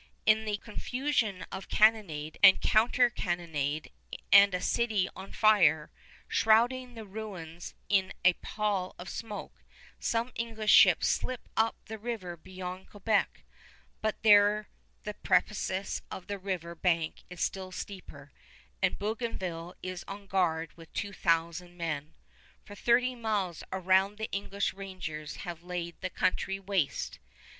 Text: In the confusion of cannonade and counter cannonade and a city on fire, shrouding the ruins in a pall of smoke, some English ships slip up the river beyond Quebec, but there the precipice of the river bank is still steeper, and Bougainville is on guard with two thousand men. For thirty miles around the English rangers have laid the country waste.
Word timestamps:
In 0.25 0.45
the 0.45 0.57
confusion 0.57 1.45
of 1.51 1.69
cannonade 1.69 2.39
and 2.41 2.59
counter 2.59 3.11
cannonade 3.11 3.91
and 4.31 4.55
a 4.55 4.59
city 4.59 5.07
on 5.15 5.31
fire, 5.31 5.91
shrouding 6.27 6.95
the 6.95 7.05
ruins 7.05 7.75
in 7.87 8.11
a 8.25 8.33
pall 8.33 8.95
of 8.97 9.09
smoke, 9.09 9.61
some 9.99 10.31
English 10.33 10.71
ships 10.71 11.07
slip 11.07 11.47
up 11.55 11.75
the 11.85 11.99
river 11.99 12.35
beyond 12.35 12.89
Quebec, 12.89 13.43
but 14.01 14.19
there 14.23 14.69
the 15.03 15.13
precipice 15.13 16.01
of 16.09 16.25
the 16.25 16.39
river 16.39 16.73
bank 16.73 17.21
is 17.29 17.39
still 17.39 17.71
steeper, 17.71 18.31
and 18.81 18.97
Bougainville 18.97 19.75
is 19.83 20.03
on 20.07 20.25
guard 20.25 20.75
with 20.75 20.91
two 20.93 21.13
thousand 21.13 21.77
men. 21.77 22.15
For 22.65 22.73
thirty 22.73 23.13
miles 23.13 23.63
around 23.71 24.17
the 24.17 24.31
English 24.31 24.73
rangers 24.73 25.35
have 25.45 25.61
laid 25.61 25.95
the 26.01 26.09
country 26.09 26.59
waste. 26.59 27.19